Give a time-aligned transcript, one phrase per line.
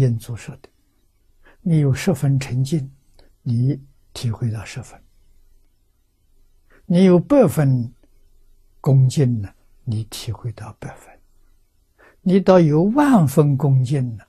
[0.00, 0.68] 印祖说的
[1.60, 2.90] ：“你有十分沉静，
[3.42, 3.78] 你
[4.14, 4.98] 体会到十分；
[6.86, 7.92] 你有百分
[8.80, 11.14] 恭敬呢，你体会到百分；
[12.22, 14.24] 你到有万分恭敬呢，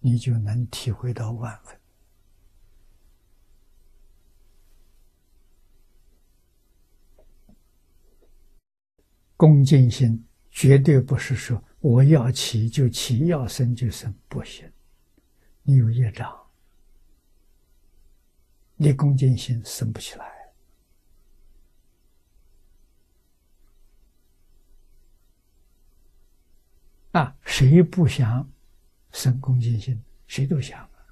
[0.00, 1.78] 你就能体会到万分。
[9.36, 14.68] 恭敬心绝对不是说我要起就起，要生就生，不行。”
[15.64, 16.36] 你有业障，
[18.76, 20.32] 你恭敬心生不起来
[27.12, 27.36] 啊！
[27.44, 28.50] 谁不想
[29.12, 30.02] 生恭敬心？
[30.26, 31.06] 谁都想啊，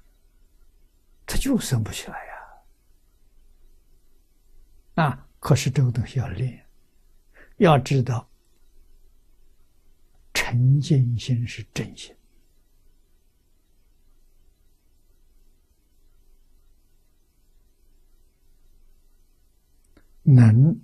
[1.25, 2.25] 他就生不起来
[4.95, 5.03] 呀！
[5.03, 5.27] 啊！
[5.39, 6.65] 可是这个东西要练，
[7.57, 8.29] 要知道，
[10.33, 12.15] 沉静心是真心。
[20.33, 20.79] 能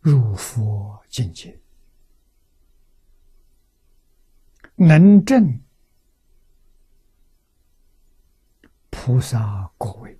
[0.00, 1.60] 入佛境界，
[4.74, 5.60] 能证
[8.88, 10.18] 菩萨果位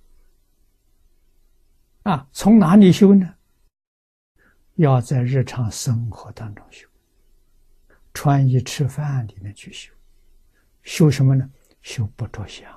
[2.03, 2.27] 啊！
[2.31, 3.35] 从哪里修呢？
[4.75, 6.87] 要在日常生活当中修，
[8.13, 9.91] 穿衣吃饭里面去修。
[10.83, 11.49] 修什么呢？
[11.81, 12.71] 修不着相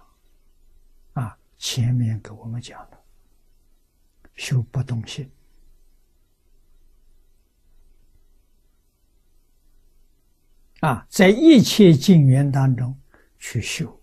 [1.13, 1.39] 啊！
[1.59, 2.98] 前面给我们讲了。
[4.39, 5.29] 修不动心
[10.81, 12.97] 啊，在一切境缘当中
[13.41, 14.01] 去修，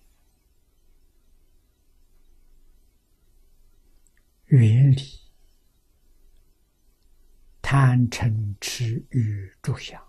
[4.48, 5.02] 原理
[7.62, 10.06] 贪嗔痴欲住相，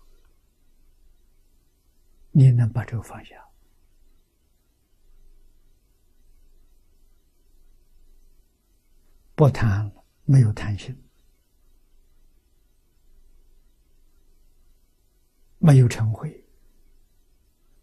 [2.31, 3.47] 你能把这个放下？
[9.33, 9.96] 不贪了。
[10.29, 10.93] 没有贪心，
[15.57, 16.29] 没有嗔恚，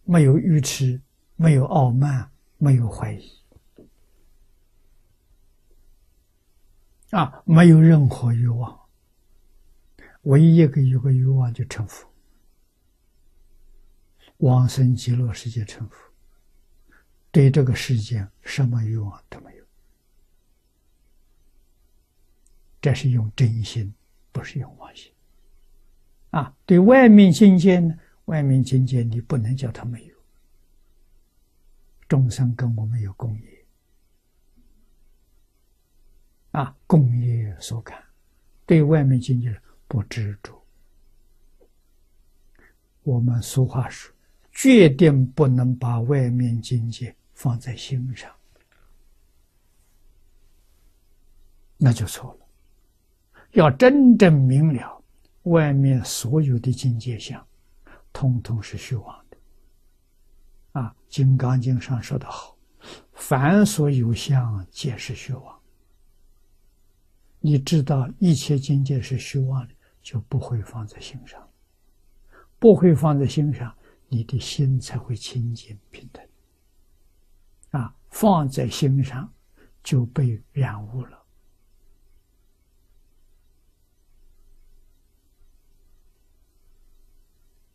[0.05, 1.01] 没有愚痴，
[1.37, 3.43] 没有傲慢，没有怀疑，
[7.13, 8.79] 啊，没有任何欲望，
[10.25, 12.07] 唯一一个有个欲望就成佛，
[14.37, 15.97] 往生极乐世界成佛，
[17.31, 19.64] 对这个世界什么欲望都没有。
[22.85, 23.91] 这是用真心，
[24.31, 25.11] 不是用妄心。
[26.33, 27.99] 啊，对外面境界呢？
[28.27, 30.15] 外面境界你不能叫他没有。
[32.07, 33.67] 众生跟我们有共业，
[36.51, 38.05] 啊，共业所感，
[38.67, 39.59] 对外面境界
[39.89, 40.63] 不执着。
[43.03, 44.15] 我们俗话说，
[44.53, 48.31] 决定不能把外面境界放在心上，
[51.79, 52.44] 那就错了。
[53.55, 55.03] 要真正明了，
[55.45, 57.45] 外面所有的境界相，
[58.13, 59.37] 通通是虚妄的。
[60.73, 62.57] 啊，《金刚经》上说的好
[63.15, 65.61] ：“凡所有相，皆是虚妄。”
[67.39, 71.41] 你知道一切境界是虚妄的，就不会放在心上，
[72.59, 73.73] 不会放在心上，
[74.09, 76.27] 你的心才会清净平等。
[77.71, 79.33] 啊，放在心上，
[79.85, 81.24] 就被染污了。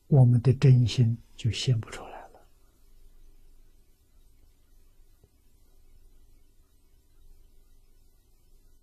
[0.10, 2.42] 我们的真心就现不出来了。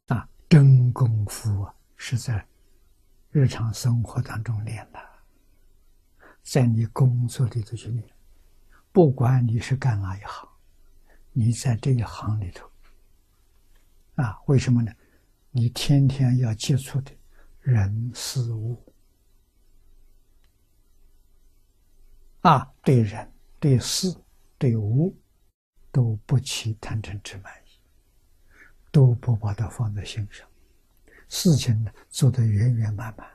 [0.06, 2.47] 啊，真功夫啊，是在
[3.32, 5.00] 日常生活当中练的，
[6.42, 8.09] 在你工作里头去练。
[8.92, 10.48] 不管你是干哪一行，
[11.32, 12.70] 你在这一行里头，
[14.15, 14.92] 啊，为什么呢？
[15.50, 17.10] 你天天要接触的
[17.62, 18.81] 人事物。
[22.46, 24.16] 啊，对人、对事、
[24.56, 25.12] 对物，
[25.91, 27.71] 都不起贪嗔痴慢疑，
[28.92, 30.47] 都不把它放在心上，
[31.28, 33.26] 事情呢做得圆圆满满，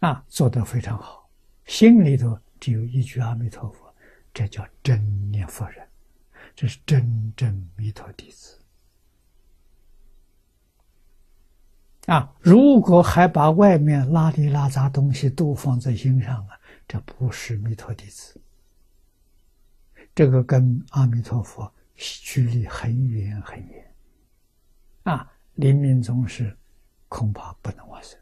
[0.00, 1.30] 啊，做得非常好，
[1.64, 3.90] 心里头只有一句阿弥陀佛，
[4.34, 5.88] 这叫真念佛人，
[6.54, 8.58] 这是真正弥陀弟子。
[12.04, 16.57] 啊，如果还把外面拉里拉杂东西都放在心上啊。
[16.88, 18.40] 这不是弥陀弟子，
[20.14, 23.94] 这个跟阿弥陀佛距离很远很远。
[25.02, 26.56] 啊，临命终时
[27.08, 28.18] 恐怕不能往生。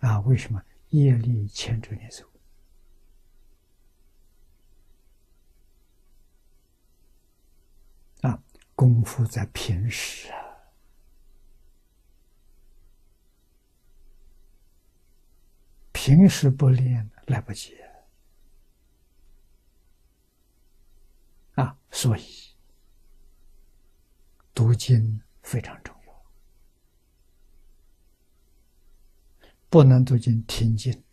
[0.00, 2.24] 啊，为什么业力牵着你走？
[8.20, 8.42] 啊，
[8.74, 10.39] 功夫在平时啊。
[16.10, 17.78] 平时不练来不及
[21.54, 22.24] 啊，所以
[24.52, 26.26] 读经非常重要，
[29.68, 31.04] 不能读经听经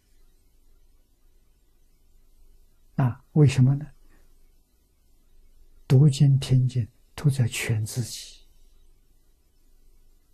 [2.95, 3.23] 啊？
[3.33, 3.85] 为什么呢？
[5.87, 8.47] 读经听经都在劝自己，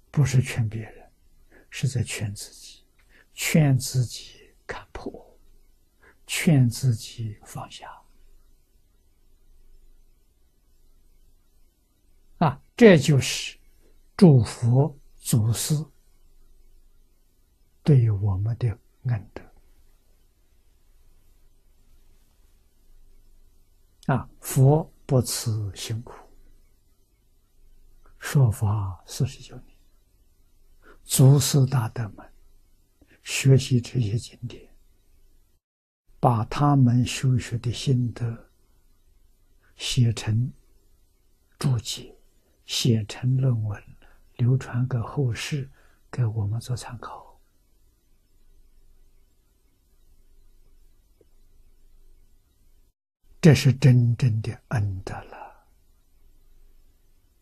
[0.09, 1.12] 不是劝别人，
[1.69, 2.86] 是在劝自己，
[3.33, 4.42] 劝自己
[4.73, 5.37] 看破，
[6.25, 8.01] 劝自己放下。
[12.39, 13.59] 啊，这就是
[14.17, 15.75] 祝福祖师
[17.83, 19.43] 对于我们的恩德。
[24.07, 24.89] 啊，佛。
[25.05, 26.13] 不辞辛苦，
[28.17, 29.77] 说法四十九年，
[31.03, 32.32] 祖师大德们
[33.44, 34.69] 学习这些经典，
[36.18, 38.50] 把他们修学的心得
[39.75, 40.50] 写成
[41.60, 42.16] 注解，
[42.66, 43.84] 写成论文，
[44.38, 45.69] 流传给后世，
[46.10, 47.38] 给我们做参考。
[53.42, 55.32] 这是真正的恩德了。